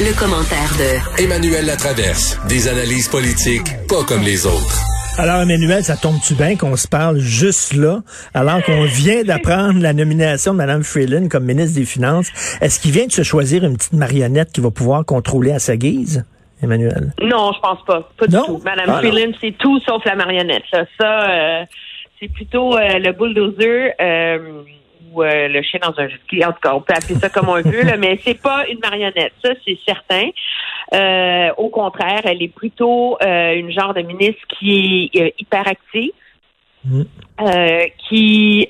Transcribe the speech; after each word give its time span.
Le, 0.00 0.18
commentaire 0.18 0.72
de 0.76 1.22
Emmanuel 1.22 1.66
Latraverse. 1.66 2.40
Des 2.48 2.66
analyses 2.66 3.08
politiques 3.08 3.70
pas 3.88 4.02
comme 4.02 4.22
les 4.22 4.44
autres. 4.44 4.82
Alors, 5.18 5.42
Emmanuel, 5.42 5.84
ça 5.84 5.96
tombe-tu 5.96 6.34
bien 6.34 6.56
qu'on 6.56 6.74
se 6.74 6.88
parle 6.88 7.18
juste 7.18 7.74
là, 7.74 8.00
alors 8.34 8.60
qu'on 8.64 8.84
vient 8.86 9.22
d'apprendre 9.22 9.80
la 9.80 9.92
nomination 9.92 10.52
de 10.52 10.58
Mme 10.58 10.82
Freeland 10.82 11.28
comme 11.28 11.44
ministre 11.44 11.78
des 11.78 11.86
Finances? 11.86 12.28
Est-ce 12.60 12.80
qu'il 12.80 12.90
vient 12.90 13.06
de 13.06 13.12
se 13.12 13.22
choisir 13.22 13.62
une 13.62 13.76
petite 13.76 13.92
marionnette 13.92 14.50
qui 14.50 14.60
va 14.60 14.72
pouvoir 14.72 15.04
contrôler 15.04 15.52
à 15.52 15.60
sa 15.60 15.76
guise? 15.76 16.24
Emmanuel? 16.60 17.12
Non, 17.22 17.52
je 17.52 17.60
pense 17.60 17.84
pas. 17.84 18.10
Pas 18.18 18.26
du 18.26 18.36
tout. 18.36 18.60
Mme 18.64 18.86
ah, 18.88 18.98
Freeland, 18.98 19.32
c'est 19.40 19.56
tout 19.56 19.78
sauf 19.80 20.04
la 20.04 20.16
marionnette. 20.16 20.64
Ça, 20.72 20.84
ça 20.98 21.30
euh, 21.30 21.64
c'est 22.18 22.32
plutôt 22.32 22.76
euh, 22.76 22.98
le 22.98 23.12
bulldozer. 23.12 23.92
Euh, 24.00 24.64
euh, 25.22 25.48
le 25.48 25.62
chien 25.62 25.80
dans 25.82 25.98
un 25.98 26.08
jeu 26.08 26.18
En 26.44 26.52
tout 26.52 26.60
cas, 26.62 26.74
on 26.74 26.80
peut 26.80 26.94
appeler 26.94 27.14
ça 27.16 27.28
comme 27.28 27.48
on 27.48 27.60
veut, 27.60 27.82
là, 27.82 27.96
mais 27.96 28.18
c'est 28.24 28.40
pas 28.40 28.66
une 28.68 28.78
marionnette. 28.78 29.32
Ça, 29.44 29.50
c'est 29.64 29.78
certain. 29.86 30.30
Euh, 30.92 31.50
au 31.56 31.68
contraire, 31.68 32.22
elle 32.24 32.42
est 32.42 32.54
plutôt 32.54 33.16
euh, 33.22 33.54
une 33.54 33.70
genre 33.70 33.94
de 33.94 34.02
ministre 34.02 34.42
qui 34.58 35.10
est 35.14 35.34
hyper 35.38 35.66
mm. 36.84 37.02
qui 38.08 38.68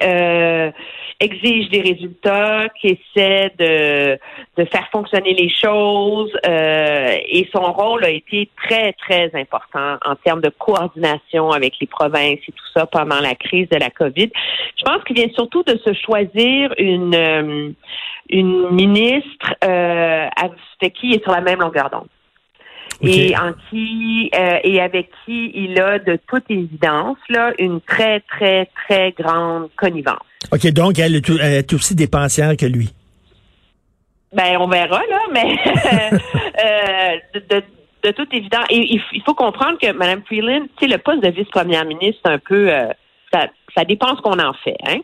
exige 1.20 1.68
des 1.70 1.80
résultats, 1.80 2.68
qui 2.80 2.98
essaie 2.98 3.52
de, 3.58 4.18
de 4.56 4.64
faire 4.66 4.88
fonctionner 4.92 5.34
les 5.34 5.48
choses. 5.48 6.32
Euh, 6.46 7.16
et 7.28 7.48
son 7.52 7.72
rôle 7.72 8.04
a 8.04 8.10
été 8.10 8.50
très, 8.56 8.92
très 8.94 9.30
important 9.34 9.96
en 10.04 10.16
termes 10.16 10.40
de 10.40 10.50
coordination 10.50 11.50
avec 11.50 11.74
les 11.80 11.86
provinces 11.86 12.40
et 12.48 12.52
tout 12.52 12.66
ça 12.74 12.86
pendant 12.86 13.20
la 13.20 13.34
crise 13.34 13.68
de 13.68 13.78
la 13.78 13.90
COVID. 13.90 14.30
Je 14.78 14.84
pense 14.84 15.02
qu'il 15.04 15.16
vient 15.16 15.32
surtout 15.34 15.62
de 15.62 15.78
se 15.84 15.92
choisir 15.94 16.74
une, 16.78 17.14
euh, 17.14 17.70
une 18.28 18.70
ministre 18.70 19.54
euh, 19.64 20.28
avec 20.36 20.94
qui 20.94 21.12
est 21.12 21.22
sur 21.22 21.32
la 21.32 21.40
même 21.40 21.60
longueur 21.60 21.90
d'onde. 21.90 22.08
Et 23.06 23.36
en 23.36 23.52
qui 23.70 24.30
euh, 24.34 24.58
et 24.62 24.80
avec 24.80 25.10
qui 25.24 25.52
il 25.54 25.80
a 25.80 25.98
de 25.98 26.18
toute 26.28 26.44
évidence 26.50 27.18
là 27.28 27.52
une 27.58 27.80
très 27.80 28.20
très 28.20 28.68
très 28.86 29.12
grande 29.12 29.68
connivence. 29.76 30.24
OK, 30.52 30.66
donc 30.72 30.98
elle 30.98 31.16
est, 31.16 31.72
aussi 31.72 31.94
dépensière 31.94 32.56
que 32.56 32.66
lui. 32.66 32.90
Ben, 34.32 34.56
on 34.58 34.66
verra, 34.66 35.00
là, 35.08 35.20
mais 35.32 35.56
euh, 36.64 37.62
de, 38.02 38.10
toute 38.10 38.34
évidence, 38.34 38.66
il, 38.70 39.00
faut 39.24 39.34
comprendre 39.34 39.78
que 39.78 39.92
Mme 39.92 40.22
Freeland, 40.26 40.66
tu 40.76 40.86
sais, 40.86 40.92
le 40.92 40.98
poste 40.98 41.22
de 41.22 41.30
vice-première 41.30 41.84
ministre, 41.84 42.20
c'est 42.24 42.32
un 42.32 42.38
peu, 42.38 42.68
euh, 42.68 42.88
ça, 43.32 43.46
ça 43.76 43.84
dépend 43.84 44.16
ce 44.16 44.22
qu'on 44.22 44.38
en 44.40 44.52
fait. 44.64 44.76
Hein? 44.88 44.98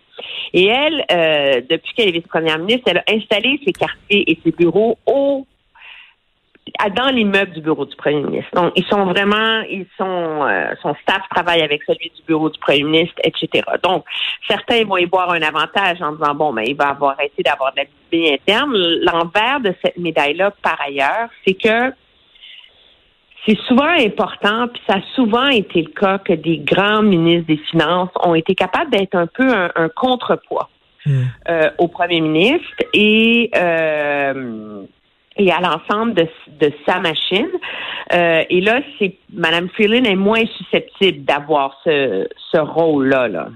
Et 0.53 0.67
elle, 0.67 1.05
euh, 1.13 1.61
depuis 1.69 1.95
qu'elle 1.95 2.09
est 2.09 2.13
vice-première 2.13 2.59
ministre, 2.59 2.83
elle 2.87 2.99
a 2.99 3.05
installé 3.09 3.61
ses 3.65 3.73
quartiers 3.73 4.31
et 4.31 4.39
ses 4.45 4.51
bureaux 4.51 4.99
au 5.07 5.47
dans 6.97 7.11
l'immeuble 7.15 7.53
du 7.53 7.61
bureau 7.61 7.85
du 7.85 7.97
premier 7.97 8.23
ministre. 8.23 8.51
Donc, 8.55 8.73
ils 8.77 8.85
sont 8.87 9.05
vraiment, 9.07 9.61
ils 9.69 9.87
sont, 9.97 10.45
euh, 10.45 10.75
son 10.83 10.95
staff 11.03 11.23
travaille 11.35 11.63
avec 11.63 11.83
celui 11.85 12.11
du 12.15 12.23
bureau 12.27 12.51
du 12.51 12.59
premier 12.59 12.83
ministre, 12.83 13.17
etc. 13.25 13.65
Donc, 13.83 14.05
certains 14.49 14.85
vont 14.85 14.97
y 14.97 15.07
voir 15.07 15.31
un 15.31 15.43
avantage 15.43 16.01
en 16.03 16.13
disant, 16.13 16.35
bon, 16.35 16.53
mais 16.53 16.65
il 16.67 16.77
va 16.77 16.89
avoir 16.89 17.15
essayé 17.21 17.43
d'avoir 17.45 17.73
de 17.73 17.79
la 17.79 17.85
vie 18.13 18.33
interne. 18.33 18.73
L'envers 19.03 19.61
de 19.61 19.75
cette 19.85 19.97
médaille-là, 19.99 20.53
par 20.63 20.81
ailleurs, 20.81 21.29
c'est 21.47 21.55
que 21.55 21.93
c'est 23.47 23.59
souvent 23.67 23.89
important, 23.89 24.69
puis 24.69 24.83
ça 24.87 24.97
a 24.97 25.03
souvent 25.15 25.49
été 25.49 25.83
le 25.83 25.91
cas 25.91 26.19
que 26.19 26.35
des 26.35 26.59
grands 26.59 27.03
ministres 27.03 27.47
des 27.47 27.57
Finances 27.71 28.11
ont 28.23 28.35
été 28.35 28.55
capables 28.55 28.91
d'être 28.91 29.15
un 29.15 29.27
peu 29.27 29.51
un, 29.75 29.89
contrepoids 29.89 30.69
hmm. 31.07 31.23
euh, 31.49 31.71
au 31.79 31.89
premier 31.89 32.21
ministre 32.21 32.69
et 32.93 33.51
euh, 33.57 34.83
et 35.41 35.51
à 35.51 35.61
l'ensemble 35.61 36.13
de, 36.13 36.27
de, 36.61 36.71
sa 36.87 37.01
machine. 37.01 37.49
Euh, 38.13 38.43
et 38.51 38.61
là, 38.61 38.81
c'est 38.99 39.15
Mme 39.33 39.71
Freeland 39.71 40.05
est 40.05 40.15
moins 40.15 40.45
susceptible 40.59 41.25
d'avoir 41.25 41.81
ce, 41.83 42.29
ce 42.53 42.59
rôle-là. 42.59 43.29
Là. 43.29 43.49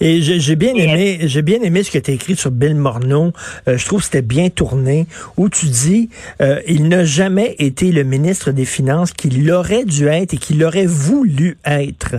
Et 0.00 0.22
j'ai 0.22 0.56
bien 0.56 0.74
aimé, 0.74 1.18
j'ai 1.22 1.42
bien 1.42 1.60
aimé 1.60 1.82
ce 1.82 1.90
que 1.90 1.98
tu 1.98 2.10
as 2.10 2.14
écrit 2.14 2.36
sur 2.36 2.50
Bill 2.50 2.74
Morneau. 2.74 3.32
Euh, 3.68 3.76
je 3.76 3.84
trouve 3.84 3.98
que 3.98 4.06
c'était 4.06 4.22
bien 4.22 4.48
tourné. 4.48 5.06
Où 5.36 5.50
tu 5.50 5.66
dis, 5.66 6.08
euh, 6.40 6.60
il 6.66 6.88
n'a 6.88 7.04
jamais 7.04 7.54
été 7.58 7.92
le 7.92 8.02
ministre 8.02 8.50
des 8.50 8.64
Finances 8.64 9.12
qu'il 9.12 9.50
aurait 9.52 9.84
dû 9.84 10.08
être 10.08 10.32
et 10.32 10.38
qu'il 10.38 10.64
aurait 10.64 10.86
voulu 10.86 11.58
être. 11.66 12.16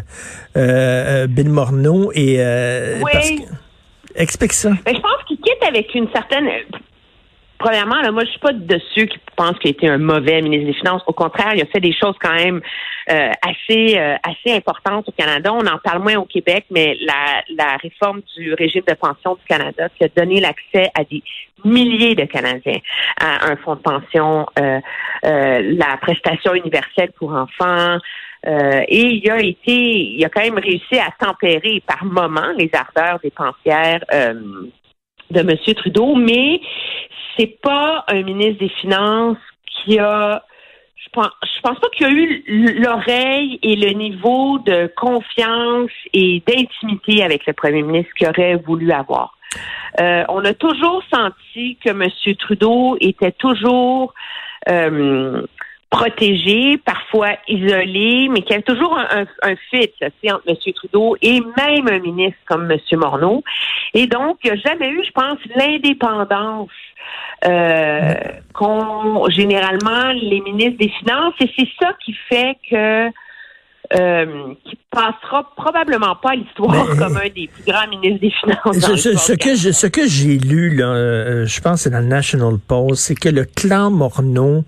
Euh, 0.56 1.26
Bill 1.28 1.50
Morneau 1.50 2.12
et 2.14 2.38
oui. 2.38 3.10
parce 3.12 3.32
que, 3.32 3.42
explique 4.16 4.54
ça. 4.54 4.70
Ben, 4.86 4.96
je 4.96 5.02
pense 5.02 5.24
qu'il 5.28 5.38
quitte 5.38 5.64
avec 5.68 5.94
une 5.96 6.08
certaine 6.12 6.48
premièrement, 7.58 8.02
là, 8.02 8.12
moi, 8.12 8.24
je 8.24 8.30
suis 8.30 8.40
pas 8.40 8.54
de 8.54 8.80
ceux 8.96 9.06
qui 9.06 9.18
pensent 9.36 9.58
qu'il 9.60 9.72
était 9.72 9.88
un 9.88 9.98
mauvais 9.98 10.42
ministre 10.42 10.68
des 10.68 10.74
Finances. 10.74 11.02
Au 11.08 11.14
contraire, 11.14 11.54
il 11.56 11.62
a 11.62 11.66
fait 11.66 11.80
des 11.80 11.94
choses 11.94 12.16
quand 12.22 12.34
même 12.34 12.62
euh, 13.10 13.32
assez 13.42 13.98
euh, 13.98 14.16
assez 14.24 14.56
importantes 14.56 15.08
au 15.08 15.12
Canada. 15.12 15.54
On 15.54 15.66
en 15.66 15.78
parle 15.78 16.02
moins 16.04 16.18
au 16.18 16.26
Québec, 16.26 16.66
mais 16.70 16.98
la, 17.02 17.44
la 17.56 17.78
réforme 17.78 18.22
du 18.36 18.54
régime 18.54 18.84
de 18.88 18.94
pension 18.94 19.36
du 19.36 19.44
Canada 19.48 19.90
qui 19.98 20.04
a 20.04 20.08
donné 20.16 20.40
l'accès 20.40 20.90
à 20.98 21.04
des 21.04 21.24
milliers 21.66 22.16
de 22.16 22.26
Canadiens 22.26 22.80
à 23.20 23.50
un 23.52 23.56
fonds 23.58 23.76
de 23.76 23.82
pension, 23.82 24.46
euh, 24.60 24.80
la 25.24 25.98
prestation 26.02 26.54
universelle 26.54 27.12
pour 27.18 27.34
enfants. 27.34 27.98
et 28.46 29.02
il 29.02 29.32
a 29.32 29.40
été, 29.40 29.74
il 29.74 30.24
a 30.24 30.30
quand 30.30 30.42
même 30.42 30.60
réussi 30.60 31.00
à 31.00 31.10
tempérer 31.20 31.82
par 31.86 32.06
moments 32.06 32.54
les 32.58 32.70
ardeurs 32.74 33.20
dépensières 33.24 34.04
de 35.32 35.40
M. 35.40 35.56
Trudeau, 35.76 36.16
mais 36.16 36.62
c'est 37.38 37.60
pas 37.62 38.04
un 38.08 38.24
ministre 38.24 38.60
des 38.60 38.70
Finances 38.70 39.38
qui 39.66 40.00
a 40.00 40.44
je 40.98 41.10
pense, 41.14 41.32
je 41.44 41.62
pense 41.62 41.80
pas 41.80 41.88
qu'il 41.90 42.08
y 42.08 42.10
a 42.10 42.14
eu 42.14 42.82
l'oreille 42.82 43.60
et 43.64 43.76
le 43.76 43.92
niveau 43.92 44.60
de 44.60 44.92
confiance 44.98 45.92
et 46.14 46.44
d'intimité 46.46 47.24
avec 47.24 47.46
le 47.46 47.54
premier 47.54 47.82
ministre 47.82 48.14
qu'il 48.16 48.28
aurait 48.28 48.56
voulu 48.56 48.92
avoir. 48.92 49.38
Euh, 50.02 50.24
on 50.30 50.44
a 50.44 50.54
toujours 50.54 51.02
senti 51.12 51.78
que 51.84 51.90
M. 51.90 52.04
Trudeau 52.38 52.98
était 53.00 53.32
toujours 53.32 54.14
euh, 54.70 55.44
protégé, 55.90 56.78
parfois 56.78 57.30
isolé, 57.48 58.28
mais 58.30 58.42
y 58.42 58.54
avait 58.54 58.62
toujours 58.62 58.98
un, 58.98 59.26
un, 59.42 59.56
fit 59.70 59.90
entre 60.30 60.44
M. 60.48 60.74
Trudeau 60.74 61.16
et 61.22 61.40
même 61.40 61.88
un 61.88 62.00
ministre 62.00 62.40
comme 62.46 62.70
M. 62.70 62.80
Morneau. 62.94 63.44
Et 63.94 64.08
donc, 64.08 64.38
il 64.44 64.52
n'y 64.52 64.60
a 64.60 64.62
jamais 64.62 64.90
eu, 64.90 65.04
je 65.04 65.12
pense, 65.12 65.40
l'indépendance 65.56 66.70
euh, 67.46 68.16
qu'ont 68.54 69.30
généralement 69.30 70.12
les 70.14 70.42
ministres 70.42 70.78
des 70.78 70.90
Finances. 70.90 71.36
Et 71.40 71.50
c'est 71.58 71.70
ça 71.80 71.94
qui 72.04 72.14
fait 72.28 72.58
que 72.70 73.10
euh, 73.94 74.54
qui 74.66 74.78
passera 74.92 75.50
probablement 75.56 76.16
pas 76.16 76.32
à 76.32 76.36
l'histoire 76.36 76.88
comme 76.98 77.18
un 77.18 77.30
des 77.34 77.48
plus 77.48 77.64
grands 77.66 77.88
ministres 77.88 78.20
des 78.22 78.32
Finances. 78.32 78.80
ce, 78.80 79.34
que 79.34 79.56
je, 79.56 79.72
ce 79.72 79.88
que 79.88 80.08
j'ai 80.08 80.38
lu, 80.38 80.76
là, 80.76 80.88
euh, 80.88 81.46
je 81.46 81.62
pense 81.62 81.82
c'est 81.82 81.90
dans 81.90 82.00
le 82.00 82.08
National 82.08 82.58
Post, 82.58 83.04
c'est 83.04 83.16
que 83.16 83.30
le 83.30 83.46
clan 83.46 83.92
Morneau 83.92 84.64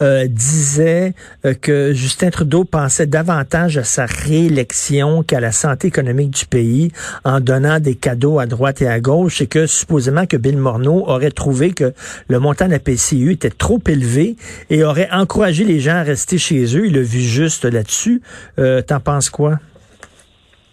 euh, 0.00 0.26
disait 0.28 1.14
euh, 1.44 1.54
que 1.54 1.92
Justin 1.92 2.30
Trudeau 2.30 2.64
pensait 2.64 3.06
davantage 3.06 3.76
à 3.76 3.84
sa 3.84 4.06
réélection 4.06 5.22
qu'à 5.22 5.40
la 5.40 5.52
santé 5.52 5.88
économique 5.88 6.30
du 6.30 6.46
pays 6.46 6.90
en 7.24 7.40
donnant 7.40 7.80
des 7.80 7.94
cadeaux 7.94 8.38
à 8.38 8.46
droite 8.46 8.80
et 8.80 8.88
à 8.88 9.00
gauche 9.00 9.40
et 9.40 9.46
que 9.46 9.66
supposément 9.66 10.26
que 10.26 10.36
Bill 10.36 10.56
Morneau 10.56 11.04
aurait 11.06 11.30
trouvé 11.30 11.72
que 11.72 11.92
le 12.28 12.38
montant 12.40 12.66
de 12.66 12.72
la 12.72 12.78
PCU 12.78 13.32
était 13.32 13.50
trop 13.50 13.80
élevé 13.86 14.36
et 14.70 14.82
aurait 14.84 15.08
encouragé 15.12 15.64
les 15.64 15.80
gens 15.80 15.96
à 15.96 16.02
rester 16.02 16.38
chez 16.38 16.64
eux. 16.76 16.86
Il 16.86 16.96
a 16.96 17.02
vu 17.02 17.20
juste 17.20 17.64
là-dessus. 17.64 18.22
Euh, 18.58 18.63
T'en 18.86 19.00
penses 19.00 19.30
quoi? 19.30 19.58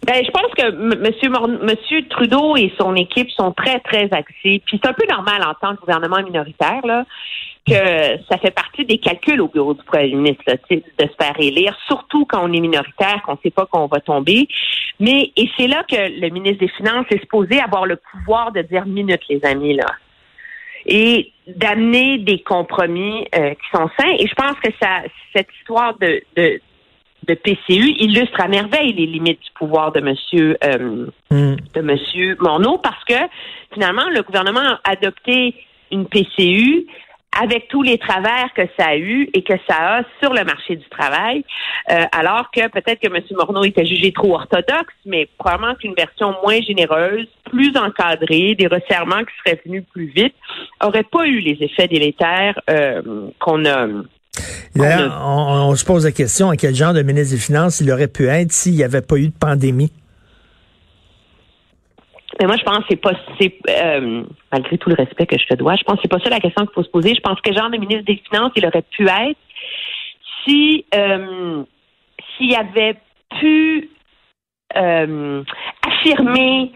Ben, 0.06 0.25
je 0.25 0.31
pense 0.31 0.52
que 0.57 0.72
Monsieur, 0.96 1.29
Monsieur 1.62 2.07
Trudeau 2.09 2.57
et 2.57 2.74
son 2.78 2.96
équipe 2.96 3.29
sont 3.31 3.52
très, 3.52 3.79
très 3.79 4.09
axés. 4.12 4.62
Puis 4.66 4.79
c'est 4.81 4.88
un 4.88 4.94
peu 4.94 5.06
normal 5.07 5.44
en 5.44 5.53
tant 5.53 5.75
que 5.75 5.81
gouvernement 5.81 6.24
minoritaire, 6.24 6.85
là, 6.85 7.06
que 7.67 8.17
ça 8.28 8.40
fait 8.40 8.49
partie 8.49 8.84
des 8.84 8.97
calculs 8.97 9.40
au 9.40 9.47
bureau 9.47 9.76
du 9.76 9.84
premier 9.84 10.16
ministre, 10.16 10.43
de 10.47 10.82
se 10.97 11.23
faire 11.23 11.35
élire, 11.38 11.78
surtout 11.85 12.26
quand 12.26 12.43
on 12.43 12.52
est 12.52 12.59
minoritaire, 12.59 13.22
qu'on 13.23 13.34
ne 13.34 13.38
sait 13.43 13.52
pas 13.52 13.67
qu'on 13.67 13.85
va 13.85 13.99
tomber. 13.99 14.47
Mais, 14.99 15.32
et 15.38 15.47
c'est 15.55 15.67
là 15.67 15.84
que 15.84 16.20
le 16.20 16.29
ministre 16.29 16.59
des 16.59 16.70
Finances 16.70 17.05
est 17.11 17.20
supposé 17.20 17.61
avoir 17.61 17.85
le 17.85 17.97
pouvoir 17.97 18.52
de 18.52 18.64
dire 18.64 18.88
minute, 18.88 19.22
les 19.29 19.46
amis, 19.46 19.76
là. 19.76 19.85
Et 20.88 21.32
d'amener 21.46 22.17
des 22.17 22.40
compromis 22.40 23.28
euh, 23.35 23.52
qui 23.52 23.78
sont 23.78 23.88
sains. 23.99 24.16
Et 24.17 24.26
je 24.26 24.34
pense 24.34 24.58
que 24.64 24.72
ça, 24.82 25.03
cette 25.35 25.49
histoire 25.59 25.96
de 25.99 26.23
de 27.28 27.34
PCU 27.34 27.94
illustre 28.00 28.41
à 28.41 28.47
merveille 28.47 28.94
les 28.94 29.06
limites 29.06 29.41
du 29.41 29.52
pouvoir 29.56 29.91
de 29.91 30.02
Monsieur 30.02 30.58
euh, 30.64 31.08
hmm. 31.29 31.56
de 31.73 31.82
Monsieur 31.82 32.35
Morneau 32.40 32.78
parce 32.78 33.03
que 33.06 33.16
finalement 33.73 34.09
le 34.09 34.22
gouvernement 34.23 34.59
a 34.59 34.79
adopté 34.91 35.56
une 35.91 36.06
PCU 36.08 36.88
avec 37.40 37.70
tous 37.70 37.82
les 37.82 37.97
travers 37.97 38.53
que 38.53 38.64
ça 38.78 38.88
a 38.88 38.97
eu 38.97 39.29
et 39.34 39.41
que 39.41 39.53
ça 39.68 40.00
a 40.00 40.03
sur 40.22 40.34
le 40.34 40.44
marché 40.44 40.76
du 40.76 40.88
travail, 40.90 41.46
euh, 41.90 42.03
alors 42.12 42.52
que 42.52 42.68
peut-être 42.68 43.00
que 43.00 43.08
M. 43.08 43.24
Morneau 43.32 43.64
était 43.64 43.85
jugé 43.85 44.12
trop 44.12 44.35
orthodoxe, 44.35 44.94
mais 45.06 45.29
probablement 45.38 45.76
qu'une 45.76 45.94
version 45.94 46.35
moins 46.44 46.59
généreuse, 46.62 47.28
plus 47.50 47.76
encadrés, 47.78 48.56
des 48.56 48.67
resserrements 48.67 49.24
qui 49.24 49.34
seraient 49.46 49.62
venus 49.66 49.84
plus 49.94 50.08
vite, 50.08 50.35
n'auraient 50.84 51.03
pas 51.03 51.26
eu 51.26 51.40
les 51.40 51.58
effets 51.62 51.88
délétères 51.88 52.59
euh, 52.70 53.29
qu'on 53.40 53.66
a. 53.66 53.88
on, 54.76 55.70
on, 55.70 55.76
se 55.76 55.85
pose 55.85 56.06
la 56.06 56.12
question 56.12 56.50
à 56.50 56.56
quel 56.56 56.76
genre 56.76 56.94
de 56.94 57.02
ministre 57.02 57.35
des 57.35 57.41
Finances 57.41 57.82
il 57.82 57.91
aurait 57.91 58.08
pu 58.08 58.28
être 58.28 58.52
s'il 58.52 58.73
n'y 58.73 58.84
avait 58.84 59.02
pas 59.02 59.18
eu 59.18 59.28
de 59.28 59.34
pandémie? 59.38 59.91
Mais 62.40 62.47
moi, 62.47 62.56
je 62.58 62.64
pense 62.64 62.79
que 62.79 62.85
c'est 62.90 62.96
pas, 62.96 63.12
c'est, 63.40 63.53
euh, 63.70 64.23
malgré 64.52 64.78
tout 64.78 64.90
le 64.90 64.96
respect 64.96 65.28
que 65.28 65.38
je 65.38 65.46
te 65.46 65.53
dois, 65.56 65.76
je 65.76 65.84
pense 65.84 65.97
que 65.97 66.02
c'est 66.03 66.08
pas 66.08 66.20
ça 66.20 66.29
la 66.29 66.40
question 66.40 66.66
qu'il 66.66 66.73
faut 66.73 66.84
se 66.84 66.90
poser. 66.90 67.14
Je 67.14 67.22
pense 67.22 67.40
que 67.41 67.53
genre 67.53 67.70
de 67.70 67.78
ministre 67.78 68.06
des 68.06 68.22
Finances 68.29 68.52
il 68.56 68.66
aurait 68.66 68.84
pu 68.97 69.08
être 69.08 69.38
si 70.44 70.85
euh, 70.96 71.64
s'il 72.35 72.56
avait 72.56 72.96
pu 73.40 73.90
euh, 74.76 75.44
affirmer 75.85 76.72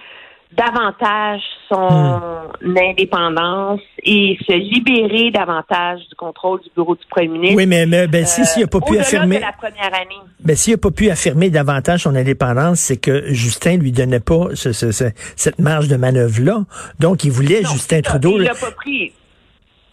davantage 0.55 1.41
son 1.69 2.19
hmm. 2.61 2.77
indépendance 2.77 3.81
et 4.03 4.37
se 4.47 4.53
libérer 4.53 5.31
davantage 5.31 5.99
du 6.09 6.15
contrôle 6.15 6.61
du 6.61 6.69
bureau 6.75 6.95
du 6.95 7.05
premier 7.09 7.27
ministre. 7.27 7.57
Oui, 7.57 7.65
mais, 7.65 7.85
mais 7.85 8.07
ben, 8.07 8.25
si 8.25 8.45
s'il 8.45 8.63
n'a 8.63 8.67
pas 8.67 8.79
pu 8.81 8.97
affirmer 8.97 9.39
la 9.39 9.51
première 9.51 9.93
année. 9.93 10.21
Ben, 10.39 10.55
s'il 10.55 10.73
n'a 10.73 10.77
pas 10.77 10.91
pu 10.91 11.09
affirmer 11.09 11.49
davantage 11.49 12.03
son 12.03 12.15
indépendance, 12.15 12.79
c'est 12.79 12.97
que 12.97 13.33
Justin 13.33 13.77
lui 13.77 13.91
donnait 13.91 14.19
pas 14.19 14.47
ce, 14.53 14.71
ce, 14.71 14.91
cette 14.91 15.59
marge 15.59 15.87
de 15.87 15.95
manœuvre 15.95 16.41
là. 16.41 16.59
Donc 16.99 17.23
il 17.23 17.31
voulait 17.31 17.61
Justin 17.63 18.01
Trudeau. 18.01 18.39
Il 18.39 18.43
l'a 18.43 18.55
pas 18.55 18.71
pris. 18.71 19.13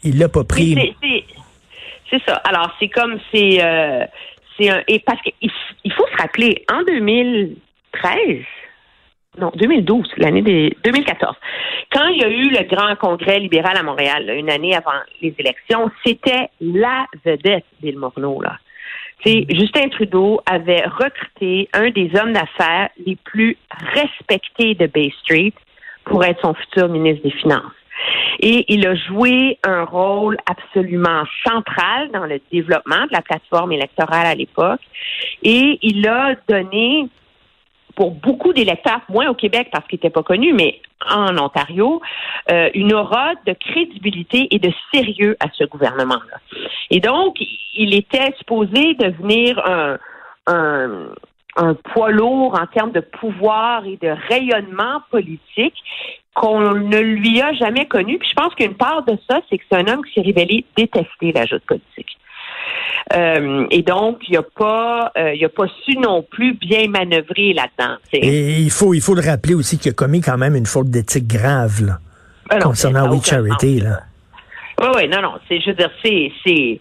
Il 0.04 0.18
l'a 0.18 0.28
pas 0.28 0.44
pris. 0.44 0.94
C'est 2.10 2.22
ça. 2.26 2.34
Alors 2.44 2.70
c'est 2.78 2.88
comme 2.88 3.18
c'est 3.32 3.62
euh, 3.62 4.04
c'est 4.58 4.68
un 4.68 4.82
et 4.86 4.98
parce 5.00 5.20
qu'il 5.22 5.32
il 5.84 5.92
faut 5.92 6.06
se 6.06 6.22
rappeler 6.22 6.64
en 6.70 6.82
2013 6.84 8.44
non, 9.38 9.50
2012, 9.55 10.12
l'année 10.19 10.43
des 10.43 10.76
2014. 10.84 11.34
Quand 11.90 12.06
il 12.08 12.20
y 12.20 12.25
a 12.25 12.29
eu 12.29 12.50
le 12.50 12.64
grand 12.64 12.94
congrès 12.96 13.38
libéral 13.38 13.76
à 13.76 13.82
Montréal, 13.82 14.31
une 14.37 14.50
année 14.50 14.75
avant 14.75 14.93
les 15.23 15.34
élections, 15.38 15.90
c'était 16.05 16.49
la 16.61 17.06
vedette 17.25 17.64
d'Il 17.81 17.99
Morneau, 17.99 18.43
là. 18.43 18.58
Mm. 19.25 19.44
Justin 19.50 19.88
Trudeau 19.88 20.40
avait 20.46 20.84
recruté 20.84 21.69
un 21.73 21.90
des 21.90 22.11
hommes 22.20 22.32
d'affaires 22.32 22.90
les 23.06 23.17
plus 23.17 23.56
respectés 23.94 24.75
de 24.75 24.87
Bay 24.87 25.12
Street 25.23 25.55
pour 26.05 26.25
être 26.25 26.40
son 26.40 26.55
futur 26.55 26.88
ministre 26.88 27.23
des 27.23 27.31
Finances. 27.31 27.73
Et 28.40 28.64
il 28.69 28.87
a 28.87 28.96
joué 28.96 29.58
un 29.64 29.84
rôle 29.84 30.37
absolument 30.46 31.23
central 31.46 32.11
dans 32.12 32.26
le 32.26 32.40
développement 32.50 33.02
de 33.06 33.12
la 33.12 33.23
plateforme 33.23 33.73
électorale 33.73 34.26
à 34.26 34.34
l'époque. 34.34 34.81
Et 35.43 35.79
il 35.82 36.06
a 36.08 36.34
donné 36.49 37.08
pour 37.94 38.10
beaucoup 38.12 38.52
d'électeurs, 38.52 39.00
moins 39.08 39.28
au 39.28 39.34
Québec 39.34 39.68
parce 39.72 39.86
qu'il 39.86 39.96
n'était 39.96 40.10
pas 40.10 40.22
connu, 40.22 40.52
mais 40.52 40.80
en 41.08 41.36
Ontario, 41.38 42.00
euh, 42.50 42.70
une 42.74 42.92
aura 42.94 43.32
de 43.46 43.52
crédibilité 43.52 44.48
et 44.50 44.58
de 44.58 44.72
sérieux 44.92 45.36
à 45.40 45.46
ce 45.52 45.64
gouvernement-là. 45.64 46.38
Et 46.90 47.00
donc, 47.00 47.36
il 47.74 47.94
était 47.94 48.32
supposé 48.38 48.94
devenir 48.94 49.60
un, 50.46 51.08
poids 51.92 52.10
lourd 52.10 52.58
en 52.60 52.66
termes 52.66 52.92
de 52.92 53.00
pouvoir 53.00 53.84
et 53.84 53.96
de 53.96 54.14
rayonnement 54.28 55.02
politique 55.10 55.74
qu'on 56.34 56.72
ne 56.72 56.98
lui 56.98 57.42
a 57.42 57.52
jamais 57.52 57.86
connu. 57.86 58.18
Puis 58.18 58.30
je 58.30 58.34
pense 58.34 58.54
qu'une 58.54 58.74
part 58.74 59.04
de 59.04 59.18
ça, 59.28 59.40
c'est 59.50 59.58
que 59.58 59.64
c'est 59.70 59.76
un 59.76 59.92
homme 59.92 60.04
qui 60.04 60.14
s'est 60.14 60.22
révélé 60.22 60.64
détester 60.76 61.32
la 61.32 61.44
politique. 61.66 62.18
Euh, 63.14 63.66
et 63.70 63.82
donc, 63.82 64.20
il 64.28 64.34
n'a 64.34 64.42
pas, 64.42 65.12
euh, 65.16 65.34
il 65.34 65.44
a 65.44 65.48
pas 65.48 65.66
su 65.84 65.96
non 65.98 66.22
plus 66.22 66.54
bien 66.54 66.88
manœuvrer 66.88 67.52
là-dedans. 67.52 67.96
Et 68.12 68.60
il 68.60 68.70
faut, 68.70 68.94
il 68.94 69.00
faut 69.00 69.14
le 69.14 69.22
rappeler 69.22 69.54
aussi 69.54 69.78
qu'il 69.78 69.90
a 69.90 69.94
commis 69.94 70.20
quand 70.20 70.38
même 70.38 70.56
une 70.56 70.66
faute 70.66 70.88
d'éthique 70.88 71.26
grave 71.26 71.84
là, 71.84 71.98
ben 72.48 72.58
concernant 72.60 73.10
We 73.10 73.24
Charity. 73.24 73.80
Là. 73.80 74.00
Oui, 74.80 74.88
oui, 74.96 75.08
non, 75.08 75.20
non. 75.20 75.34
C'est, 75.48 75.60
je 75.60 75.70
veux 75.70 75.76
dire, 75.76 75.90
c'est, 76.02 76.32
c'est, 76.44 76.80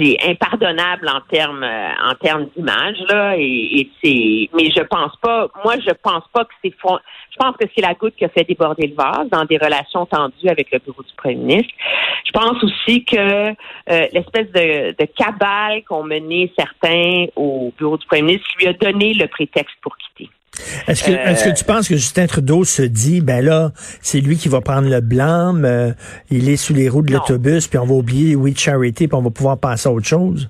c'est 0.00 0.16
impardonnable 0.26 1.08
en 1.08 1.20
termes 1.30 1.62
euh, 1.62 1.90
en 2.10 2.14
termes 2.14 2.46
d'image 2.56 2.96
là 3.08 3.34
et, 3.36 3.88
c'est 4.02 4.48
mais 4.54 4.70
je 4.70 4.82
pense 4.82 5.14
pas 5.20 5.48
moi 5.64 5.74
je 5.78 5.92
pense 6.02 6.24
pas 6.32 6.44
que 6.44 6.54
c'est 6.62 6.72
je 7.30 7.36
pense 7.38 7.56
que 7.56 7.66
c'est 7.74 7.82
la 7.82 7.94
goutte 7.94 8.16
qui 8.16 8.24
a 8.24 8.28
fait 8.28 8.44
déborder 8.44 8.86
le 8.86 8.94
vase 8.94 9.28
dans 9.30 9.44
des 9.44 9.56
relations 9.56 10.06
tendues 10.06 10.48
avec 10.48 10.70
le 10.72 10.78
bureau 10.78 11.02
du 11.02 11.14
premier 11.16 11.36
ministre. 11.36 11.72
Je 12.24 12.32
pense 12.32 12.62
aussi 12.62 13.04
que 13.04 13.50
euh, 13.50 13.54
l'espèce 13.86 14.50
de, 14.52 14.94
de 14.98 15.08
cabale 15.16 15.82
qu'ont 15.84 16.02
mené 16.02 16.52
certains 16.58 17.26
au 17.36 17.72
bureau 17.78 17.96
du 17.96 18.06
premier 18.06 18.22
ministre 18.22 18.48
lui 18.58 18.66
a 18.66 18.72
donné 18.72 19.14
le 19.14 19.26
prétexte 19.26 19.76
pour 19.82 19.96
quitter. 19.96 20.30
Est-ce 20.86 21.04
que, 21.04 21.10
est-ce 21.10 21.44
que 21.44 21.56
tu 21.56 21.64
penses 21.64 21.88
que 21.88 21.96
Justin 21.96 22.26
Trudeau 22.26 22.64
se 22.64 22.82
dit, 22.82 23.20
ben 23.20 23.44
là, 23.44 23.70
c'est 24.00 24.20
lui 24.20 24.36
qui 24.36 24.48
va 24.48 24.60
prendre 24.60 24.88
le 24.88 25.00
blâme, 25.00 25.64
euh, 25.64 25.92
il 26.30 26.48
est 26.48 26.56
sous 26.56 26.74
les 26.74 26.88
roues 26.88 27.02
de 27.02 27.12
l'autobus, 27.12 27.66
puis 27.66 27.78
on 27.78 27.86
va 27.86 27.94
oublier 27.94 28.36
We 28.36 28.56
Charity, 28.56 29.08
puis 29.08 29.16
on 29.16 29.22
va 29.22 29.30
pouvoir 29.30 29.58
passer 29.58 29.88
à 29.88 29.92
autre 29.92 30.06
chose? 30.06 30.48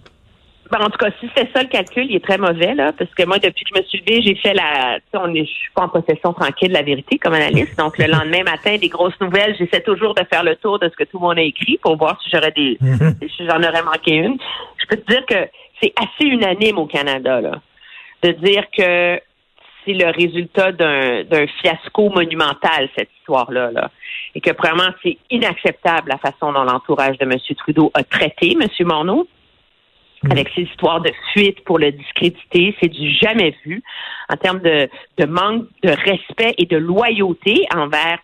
Ben, 0.71 0.79
en 0.83 0.89
tout 0.89 0.99
cas, 0.99 1.11
si 1.19 1.29
c'est 1.37 1.49
ça 1.53 1.63
le 1.63 1.69
calcul, 1.69 2.07
il 2.09 2.15
est 2.15 2.25
très 2.25 2.39
mauvais, 2.39 2.77
là, 2.77 2.93
parce 2.97 3.13
que 3.13 3.25
moi, 3.25 3.39
depuis 3.39 3.65
que 3.65 3.71
je 3.75 3.81
me 3.81 3.85
suis 3.87 3.99
levée, 4.07 4.23
j'ai 4.23 4.37
fait 4.37 4.55
la, 4.55 4.99
on 5.15 5.35
est, 5.35 5.45
je 5.45 5.51
suis 5.51 5.71
pas 5.75 5.83
en 5.83 5.89
possession 5.89 6.33
tranquille 6.33 6.69
de 6.69 6.75
la 6.75 6.83
vérité 6.83 7.19
comme 7.19 7.35
analyste. 7.35 7.77
Donc, 7.77 7.99
le 7.99 8.07
lendemain 8.07 8.45
matin, 8.45 8.77
des 8.77 8.89
grosses 8.89 9.19
nouvelles, 9.21 9.57
j'essaie 9.59 9.81
toujours 9.81 10.15
de 10.15 10.23
faire 10.33 10.45
le 10.45 10.55
tour 10.57 10.79
de 10.79 10.89
ce 10.89 10.95
que 10.95 11.03
tout 11.03 11.19
le 11.19 11.27
monde 11.27 11.39
a 11.39 11.43
écrit 11.43 11.79
pour 11.83 11.97
voir 11.97 12.21
si 12.23 12.31
j'aurais 12.31 12.53
des, 12.53 12.79
si 13.37 13.47
j'en 13.47 13.59
aurais 13.59 13.83
manqué 13.83 14.15
une. 14.15 14.37
Je 14.81 14.87
peux 14.87 14.97
te 14.97 15.11
dire 15.11 15.27
que 15.27 15.49
c'est 15.83 15.93
assez 15.97 16.29
unanime 16.29 16.79
au 16.79 16.87
Canada, 16.87 17.41
là, 17.41 17.61
de 18.23 18.31
dire 18.31 18.65
que 18.77 19.21
c'est 19.85 19.95
le 19.95 20.11
résultat 20.11 20.73
d'un 20.73 21.47
fiasco 21.61 22.11
monumental, 22.11 22.89
cette 22.97 23.11
histoire-là. 23.21 23.71
Là. 23.73 23.91
Et 24.35 24.41
que, 24.41 24.51
premièrement, 24.51 24.93
c'est 25.03 25.19
inacceptable 25.31 26.09
la 26.11 26.19
façon 26.19 26.53
dont 26.53 26.65
l'entourage 26.65 27.19
de 27.19 27.25
M. 27.25 27.35
Trudeau 27.59 27.91
a 27.95 28.03
traité 28.05 28.57
M. 28.61 28.69
Morneau. 28.87 29.27
Mm. 30.23 30.33
Avec 30.33 30.51
ses 30.55 30.63
histoires 30.63 31.01
de 31.01 31.11
fuite 31.33 31.65
pour 31.65 31.79
le 31.79 31.93
discréditer, 31.93 32.77
c'est 32.81 32.89
du 32.89 33.11
jamais 33.11 33.55
vu 33.65 33.83
en 34.29 34.37
termes 34.37 34.61
de, 34.61 34.89
de 35.17 35.25
manque 35.25 35.65
de 35.83 35.91
respect 35.91 36.55
et 36.59 36.67
de 36.67 36.77
loyauté 36.77 37.65
envers 37.75 38.19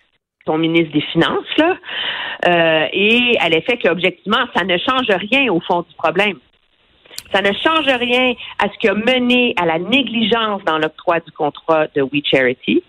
son 0.47 0.58
ministre 0.58 0.93
des 0.93 1.00
Finances, 1.12 1.56
là, 1.58 1.76
euh, 2.49 2.87
et 2.93 3.37
à 3.41 3.49
l'effet 3.49 3.79
qu'objectivement, 3.79 4.47
ça 4.55 4.64
ne 4.64 4.79
change 4.79 5.08
rien 5.08 5.53
au 5.53 5.61
fond 5.61 5.82
du 5.82 5.94
problème. 5.97 6.38
Ça 7.32 7.43
ne 7.43 7.52
change 7.52 7.87
rien 7.87 8.34
à 8.58 8.69
ce 8.69 8.78
qui 8.78 8.88
a 8.88 8.94
mené 8.94 9.55
à 9.56 9.67
la 9.67 9.78
négligence 9.78 10.62
dans 10.64 10.78
l'octroi 10.78 11.20
du 11.20 11.32
contrat 11.32 11.87
de 11.94 12.02
We 12.02 12.23
Charity. 12.25 12.82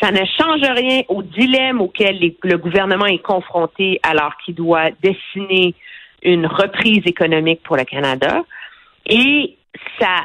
Ça 0.00 0.10
ne 0.10 0.24
change 0.38 0.62
rien 0.62 1.02
au 1.08 1.22
dilemme 1.22 1.80
auquel 1.80 2.34
le 2.42 2.56
gouvernement 2.56 3.06
est 3.06 3.22
confronté 3.22 4.00
alors 4.02 4.36
qu'il 4.44 4.54
doit 4.54 4.90
dessiner 5.02 5.74
une 6.22 6.46
reprise 6.46 7.02
économique 7.06 7.62
pour 7.62 7.76
le 7.76 7.84
Canada. 7.84 8.42
Et 9.06 9.56
ça 10.00 10.16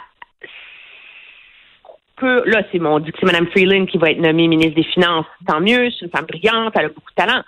peut, 2.15 2.43
là, 2.45 2.63
c'est 2.71 2.79
mon, 2.79 2.99
dit 2.99 3.11
que 3.11 3.17
c'est 3.19 3.25
Mme 3.25 3.47
Freeland 3.47 3.85
qui 3.85 3.97
va 3.97 4.11
être 4.11 4.19
nommée 4.19 4.47
ministre 4.47 4.75
des 4.75 4.83
Finances. 4.83 5.25
Tant 5.47 5.61
mieux, 5.61 5.89
c'est 5.91 6.05
une 6.05 6.11
femme 6.11 6.25
brillante, 6.25 6.73
elle 6.75 6.85
a 6.85 6.89
beaucoup 6.89 7.11
de 7.11 7.23
talent. 7.23 7.43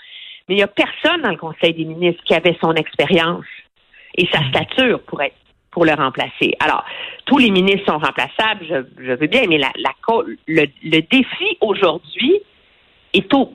Mais 0.48 0.55
il 0.55 0.57
n'y 0.57 0.63
a 0.63 0.67
personne 0.67 1.22
dans 1.22 1.31
le 1.31 1.38
Conseil 1.38 1.74
des 1.74 1.86
ministres 1.86 2.24
qui 2.24 2.34
avait 2.34 2.57
son 2.62 2.74
expérience 2.74 3.45
et 4.15 4.27
sa 4.31 4.43
stature 4.50 5.01
pour 5.01 5.22
être 5.22 5.36
pour 5.79 5.86
le 5.86 5.93
remplacer. 5.93 6.57
Alors, 6.59 6.83
tous 7.24 7.38
les 7.38 7.51
ministres 7.51 7.86
sont 7.86 8.00
remplaçables, 8.00 8.86
je, 9.00 9.13
veux 9.13 9.27
bien, 9.27 9.43
mais 9.48 9.57
la, 9.57 9.71
le, 10.45 10.65
le 10.83 11.00
défi 11.03 11.57
aujourd'hui 11.62 12.41
est 13.13 13.33
au 13.33 13.53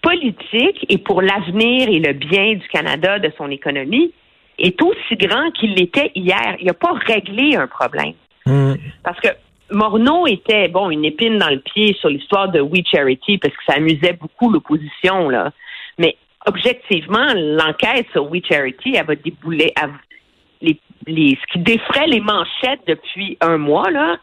politique 0.00 0.86
et 0.88 0.96
pour 0.96 1.20
l'avenir 1.20 1.90
et 1.90 1.98
le 1.98 2.14
bien 2.14 2.54
du 2.54 2.66
Canada, 2.68 3.18
de 3.18 3.30
son 3.36 3.50
économie, 3.50 4.14
est 4.58 4.80
aussi 4.80 5.16
grand 5.16 5.50
qu'il 5.50 5.74
l'était 5.74 6.10
hier. 6.14 6.56
Il 6.58 6.68
n'a 6.68 6.72
pas 6.72 6.94
réglé 7.06 7.54
un 7.54 7.66
problème. 7.66 8.14
Hmm. 8.46 8.72
Parce 9.04 9.20
que 9.20 9.28
Morneau 9.70 10.26
était, 10.26 10.68
bon, 10.68 10.88
une 10.88 11.04
épine 11.04 11.36
dans 11.36 11.50
le 11.50 11.60
pied 11.60 11.94
sur 12.00 12.08
l'histoire 12.08 12.48
de 12.48 12.62
We 12.62 12.80
Charity 12.90 13.36
parce 13.36 13.54
que 13.54 13.62
ça 13.66 13.74
amusait 13.74 14.14
beaucoup 14.14 14.50
l'opposition, 14.50 15.28
là. 15.28 15.52
Mais 15.98 16.16
objectivement, 16.46 17.26
l'enquête 17.34 18.06
sur 18.12 18.30
We 18.30 18.40
Charity, 18.42 18.94
elle 18.94 19.04
va 19.04 19.16
débouler, 19.16 19.74
les, 20.62 20.78
ce 21.08 21.52
qui 21.52 21.58
défrait 21.60 22.06
les 22.06 22.20
manchettes 22.20 22.80
depuis 22.86 23.38
un 23.40 23.58
mois, 23.58 23.90
là, 23.90 24.18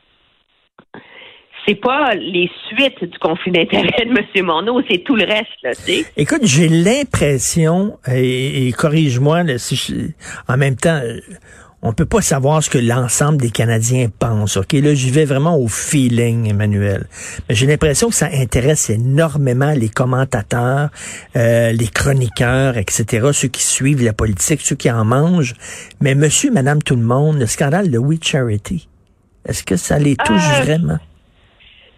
c'est 1.67 1.75
pas 1.75 2.13
les 2.13 2.49
suites 2.67 3.03
du 3.03 3.17
conflit 3.17 3.51
d'intérêt 3.51 4.05
de 4.05 4.11
M. 4.11 4.45
Morneau, 4.45 4.81
c'est 4.89 4.99
tout 4.99 5.15
le 5.15 5.25
reste, 5.25 5.49
là, 5.63 5.71
Écoute, 6.15 6.41
j'ai 6.43 6.69
l'impression, 6.69 7.97
et, 8.11 8.71
corrige-moi, 8.77 9.43
en 10.47 10.57
même 10.57 10.75
temps, 10.75 11.01
on 11.85 11.93
peut 11.93 12.05
pas 12.05 12.21
savoir 12.21 12.63
ce 12.63 12.69
que 12.71 12.79
l'ensemble 12.79 13.37
des 13.37 13.51
Canadiens 13.51 14.09
pensent. 14.17 14.57
OK, 14.57 14.73
là, 14.73 14.95
j'y 14.95 15.11
vais 15.11 15.25
vraiment 15.25 15.55
au 15.55 15.67
feeling, 15.67 16.49
Emmanuel. 16.49 17.05
Mais 17.47 17.53
j'ai 17.53 17.67
l'impression 17.67 18.09
que 18.09 18.15
ça 18.15 18.27
intéresse 18.33 18.89
énormément 18.89 19.71
les 19.71 19.89
commentateurs, 19.89 20.89
euh, 21.35 21.71
les 21.71 21.87
chroniqueurs, 21.87 22.77
etc., 22.77 23.29
ceux 23.33 23.49
qui 23.49 23.61
suivent 23.61 24.03
la 24.03 24.13
politique, 24.13 24.61
ceux 24.61 24.75
qui 24.75 24.89
en 24.89 25.05
mangent. 25.05 25.53
Mais 26.01 26.15
monsieur, 26.15 26.51
madame, 26.51 26.81
tout 26.81 26.95
le 26.95 27.03
monde, 27.03 27.37
le 27.37 27.45
scandale 27.45 27.91
de 27.91 27.99
We 27.99 28.17
Charity, 28.19 28.89
est-ce 29.47 29.63
que 29.63 29.77
ça 29.77 29.99
les 29.99 30.15
touche 30.15 30.41
euh, 30.59 30.63
vraiment? 30.63 30.97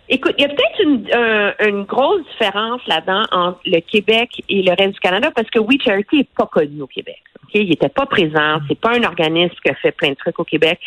Écoute, 0.10 0.36
il 0.38 0.44
y 0.44 0.46
a 0.46 0.50
peut-être 0.50 0.82
une, 0.82 1.68
une, 1.68 1.84
grosse 1.84 2.22
différence 2.32 2.82
là-dedans 2.88 3.24
entre 3.32 3.60
le 3.66 3.80
Québec 3.82 4.42
et 4.48 4.62
le 4.62 4.72
reste 4.72 4.94
du 4.94 5.00
Canada 5.00 5.32
parce 5.36 5.50
que 5.50 5.60
We 5.60 5.78
Charity 5.84 6.18
n'est 6.18 6.28
pas 6.36 6.46
connu 6.46 6.82
au 6.82 6.88
Québec. 6.88 7.22
Okay? 7.46 7.64
Il 7.64 7.70
n'était 7.70 7.90
pas 7.90 8.06
présent. 8.06 8.60
C'est 8.68 8.80
pas 8.80 8.96
un 8.98 9.04
organisme 9.04 9.56
qui 9.64 9.70
a 9.70 9.76
fait 9.76 9.92
plein 9.92 10.10
de 10.10 10.16
trucs 10.16 10.40
au 10.40 10.46
Québec. 10.46 10.80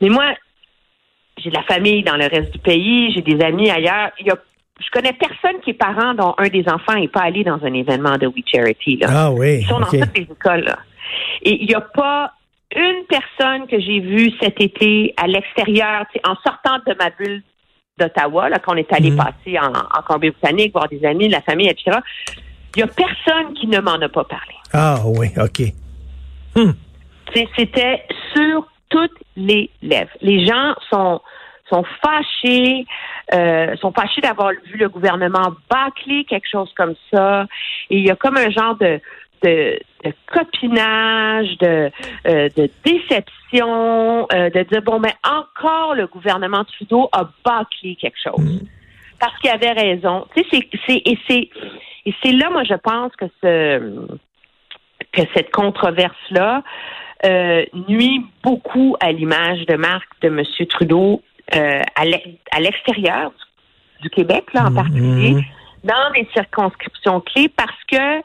Mais 0.00 0.08
moi, 0.08 0.24
j'ai 1.38 1.50
de 1.50 1.54
la 1.54 1.62
famille 1.62 2.02
dans 2.02 2.16
le 2.16 2.26
reste 2.26 2.52
du 2.52 2.58
pays, 2.58 3.12
j'ai 3.12 3.22
des 3.22 3.40
amis 3.44 3.70
ailleurs. 3.70 4.10
Il 4.18 4.26
y 4.26 4.30
a 4.30 4.36
je 4.80 4.90
connais 4.90 5.12
personne 5.12 5.60
qui 5.62 5.70
est 5.70 5.74
parent 5.74 6.14
dont 6.14 6.34
un 6.36 6.48
des 6.48 6.64
enfants 6.68 6.94
n'est 6.94 7.08
pas 7.08 7.20
allé 7.20 7.44
dans 7.44 7.64
un 7.64 7.72
événement 7.72 8.16
de 8.18 8.26
We 8.26 8.42
Charity. 8.44 8.96
Là. 8.96 9.06
Ah 9.08 9.30
oui. 9.30 9.60
Ils 9.60 9.66
sont 9.66 9.78
dans 9.78 9.86
toutes 9.86 10.18
les 10.18 10.22
écoles. 10.22 10.64
Là. 10.64 10.78
Et 11.42 11.62
il 11.62 11.68
n'y 11.68 11.74
a 11.74 11.80
pas 11.80 12.32
une 12.74 13.04
personne 13.08 13.68
que 13.68 13.78
j'ai 13.78 14.00
vue 14.00 14.32
cet 14.40 14.60
été 14.60 15.14
à 15.16 15.28
l'extérieur, 15.28 16.06
en 16.26 16.34
sortant 16.44 16.78
de 16.86 16.94
ma 16.98 17.10
bulle 17.10 17.42
d'Ottawa, 17.98 18.48
là, 18.48 18.58
quand 18.58 18.74
on 18.74 18.76
est 18.76 18.92
allé 18.92 19.10
mhm. 19.10 19.16
passer 19.16 19.58
en, 19.58 19.72
en 19.72 20.02
Colombie-Britannique, 20.02 20.72
voir 20.72 20.88
des 20.88 21.04
amis, 21.04 21.28
la 21.28 21.42
famille, 21.42 21.68
etc. 21.68 21.98
Il 22.76 22.82
n'y 22.82 22.82
a 22.82 22.86
personne 22.88 23.54
qui 23.54 23.66
ne 23.66 23.80
m'en 23.80 23.94
a 23.94 24.08
pas 24.08 24.24
parlé. 24.24 24.54
Ah 24.72 24.98
oui, 25.04 25.28
OK. 25.38 25.62
Hmm. 26.56 26.72
C'était 27.56 28.04
sur 28.34 28.66
toutes 28.88 29.18
les 29.36 29.70
lèvres. 29.82 30.10
Les 30.20 30.44
gens 30.46 30.74
sont 30.90 31.20
sont 31.70 31.84
fâchés, 32.04 32.84
euh, 33.32 33.74
sont 33.76 33.90
fâchés 33.90 34.20
d'avoir 34.20 34.52
vu 34.66 34.76
le 34.76 34.88
gouvernement 34.90 35.54
bâcler 35.70 36.24
quelque 36.24 36.48
chose 36.50 36.70
comme 36.76 36.94
ça. 37.10 37.46
Et 37.88 37.98
il 37.98 38.06
y 38.06 38.10
a 38.10 38.16
comme 38.16 38.36
un 38.36 38.50
genre 38.50 38.76
de, 38.76 39.00
de, 39.42 39.78
copinage, 40.32 41.56
de, 41.58 41.90
euh, 42.26 42.48
de 42.56 42.70
déception, 42.84 44.26
euh, 44.32 44.50
de 44.50 44.62
dire 44.62 44.82
bon, 44.82 44.98
mais 45.00 45.14
encore 45.24 45.94
le 45.94 46.06
gouvernement 46.06 46.64
Trudeau 46.64 47.08
a 47.12 47.28
bâclé 47.44 47.96
quelque 47.96 48.18
chose. 48.22 48.62
Mm. 48.62 48.66
Parce 49.20 49.38
qu'il 49.38 49.50
avait 49.50 49.72
raison. 49.72 50.26
Tu 50.36 50.42
sais, 50.50 50.68
c'est, 50.86 51.02
et 51.04 51.18
c'est 51.28 51.48
et 52.06 52.14
c'est 52.22 52.32
là, 52.32 52.50
moi, 52.50 52.64
je 52.64 52.74
pense 52.74 53.12
que 53.16 53.26
ce 53.42 54.18
que 55.12 55.22
cette 55.34 55.50
controverse-là 55.52 56.62
euh, 57.24 57.64
nuit 57.88 58.26
beaucoup 58.42 58.96
à 59.00 59.12
l'image 59.12 59.64
de 59.66 59.76
marque 59.76 60.10
de 60.20 60.28
M. 60.28 60.42
Trudeau 60.68 61.22
à 61.52 62.60
l'extérieur 62.60 63.32
du 64.00 64.10
Québec, 64.10 64.44
là, 64.54 64.64
en 64.64 64.70
mm-hmm. 64.70 64.74
particulier, 64.74 65.44
dans 65.84 66.10
des 66.14 66.26
circonscriptions 66.34 67.20
clés, 67.20 67.48
parce 67.48 67.84
que 67.90 68.22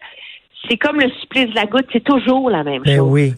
c'est 0.67 0.77
comme 0.77 0.99
le 0.99 1.09
supplice 1.21 1.49
de 1.49 1.55
la 1.55 1.65
goutte, 1.65 1.87
c'est 1.91 2.03
toujours 2.03 2.49
la 2.49 2.63
même 2.63 2.83
ben 2.83 2.97
chose. 2.97 3.09
Oui. 3.09 3.33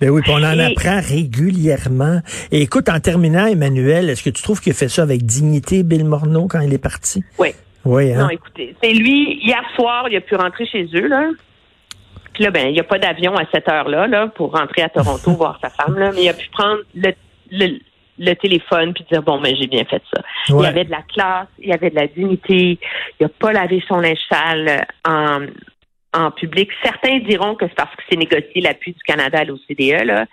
Ben 0.00 0.08
oui, 0.08 0.22
on 0.28 0.42
en 0.42 0.58
apprend 0.58 1.00
régulièrement. 1.00 2.20
Et 2.50 2.62
écoute, 2.62 2.88
en 2.88 3.00
terminant, 3.00 3.46
Emmanuel, 3.46 4.08
est-ce 4.08 4.22
que 4.22 4.30
tu 4.30 4.42
trouves 4.42 4.60
qu'il 4.60 4.72
a 4.72 4.74
fait 4.74 4.88
ça 4.88 5.02
avec 5.02 5.24
dignité, 5.24 5.82
Bill 5.82 6.04
Morneau, 6.04 6.46
quand 6.48 6.60
il 6.60 6.72
est 6.72 6.82
parti? 6.82 7.22
Oui. 7.38 7.50
Oui, 7.84 8.12
hein? 8.12 8.24
Non, 8.24 8.30
écoutez, 8.30 8.74
c'est 8.82 8.92
lui, 8.92 9.40
hier 9.42 9.62
soir, 9.74 10.06
il 10.10 10.16
a 10.16 10.20
pu 10.20 10.34
rentrer 10.36 10.66
chez 10.66 10.88
eux, 10.94 11.06
là. 11.06 11.30
Puis 12.34 12.44
là, 12.44 12.50
ben, 12.50 12.68
il 12.68 12.72
n'y 12.72 12.80
a 12.80 12.84
pas 12.84 12.98
d'avion 12.98 13.34
à 13.36 13.44
cette 13.52 13.68
heure-là, 13.68 14.06
là, 14.06 14.28
pour 14.28 14.52
rentrer 14.52 14.82
à 14.82 14.88
Toronto 14.88 15.30
voir 15.36 15.58
sa 15.62 15.70
femme, 15.70 15.98
là, 15.98 16.12
mais 16.14 16.24
il 16.24 16.28
a 16.28 16.34
pu 16.34 16.48
prendre 16.50 16.80
le, 16.94 17.12
le, 17.50 17.78
le 18.18 18.34
téléphone 18.34 18.92
puis 18.92 19.04
dire 19.10 19.22
bon 19.22 19.40
mais 19.40 19.52
ben, 19.52 19.58
j'ai 19.60 19.66
bien 19.66 19.84
fait 19.84 20.02
ça. 20.14 20.22
Il 20.48 20.60
y 20.60 20.66
avait 20.66 20.84
de 20.84 20.90
la 20.90 21.02
classe, 21.02 21.48
il 21.58 21.68
y 21.68 21.72
avait 21.72 21.90
de 21.90 21.96
la 21.96 22.06
dignité, 22.06 22.78
il 23.18 23.22
n'a 23.22 23.28
pas 23.28 23.52
lavé 23.52 23.82
son 23.88 23.98
linge 23.98 24.18
sale 24.30 24.86
en, 25.06 25.46
en 26.12 26.30
public. 26.30 26.70
Certains 26.82 27.18
diront 27.20 27.54
que 27.54 27.66
c'est 27.68 27.74
parce 27.74 27.94
que 27.94 28.02
c'est 28.08 28.16
négocié 28.16 28.60
l'appui 28.60 28.92
du 28.92 29.02
Canada 29.02 29.40
à 29.40 29.44
l'OCDE 29.44 30.04
là, 30.04 30.26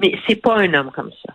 mais 0.00 0.14
c'est 0.26 0.36
pas 0.36 0.58
un 0.58 0.74
homme 0.74 0.90
comme 0.92 1.10
ça. 1.26 1.34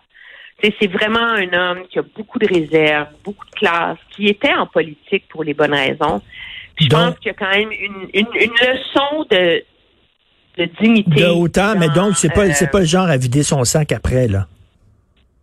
C'est 0.60 0.90
vraiment 0.90 1.20
un 1.20 1.52
homme 1.52 1.86
qui 1.88 2.00
a 2.00 2.02
beaucoup 2.02 2.38
de 2.40 2.46
réserves, 2.46 3.08
beaucoup 3.24 3.46
de 3.46 3.52
classe, 3.52 3.98
qui 4.10 4.26
était 4.26 4.54
en 4.54 4.66
politique 4.66 5.24
pour 5.28 5.44
les 5.44 5.54
bonnes 5.54 5.74
raisons. 5.74 6.20
je 6.80 6.88
pense 6.88 7.16
qu'il 7.18 7.28
y 7.28 7.30
a 7.30 7.34
quand 7.34 7.50
même 7.50 7.70
une, 7.70 8.08
une, 8.12 8.26
une 8.34 8.50
leçon 8.50 9.24
de, 9.30 9.62
de 10.58 10.64
dignité. 10.80 11.22
De 11.22 11.26
hauteur, 11.28 11.76
mais 11.78 11.88
donc 11.88 12.16
c'est 12.16 12.32
pas 12.32 12.52
c'est 12.52 12.70
pas 12.70 12.80
le 12.80 12.86
genre 12.86 13.06
à 13.06 13.16
vider 13.16 13.42
son 13.42 13.64
sac 13.64 13.92
après 13.92 14.26
là. 14.26 14.46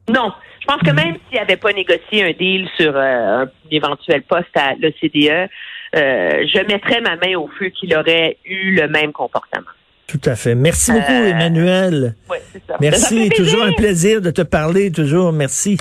Non, 0.10 0.34
je 0.60 0.66
pense 0.68 0.82
que 0.82 0.92
mm. 0.92 0.96
même 0.96 1.16
s'il 1.30 1.40
n'avait 1.40 1.58
pas 1.58 1.72
négocié 1.72 2.24
un 2.24 2.32
deal 2.32 2.68
sur 2.76 2.96
euh, 2.96 3.44
un 3.44 3.50
éventuel 3.72 4.24
poste 4.24 4.56
à 4.56 4.74
l'OCDE, 4.76 5.30
euh, 5.30 5.48
je 5.96 6.66
mettrais 6.68 7.02
ma 7.02 7.16
main 7.16 7.36
au 7.38 7.50
feu 7.60 7.70
qu'il 7.70 7.96
aurait 7.96 8.38
eu 8.46 8.76
le 8.76 8.88
même 8.88 9.12
comportement. 9.12 9.72
Tout 10.08 10.22
à 10.26 10.36
fait. 10.36 10.56
Merci 10.56 10.92
beaucoup, 10.92 11.12
euh, 11.12 11.30
Emmanuel. 11.30 12.16
Oui, 12.30 12.38
c'est 12.54 12.62
ça. 12.68 12.78
Merci. 12.80 13.30
Toujours 13.30 13.64
un 13.64 13.74
plaisir 13.74 14.22
de 14.22 14.30
te 14.30 14.44
parler, 14.44 14.92
toujours. 14.92 15.32
Merci. 15.32 15.78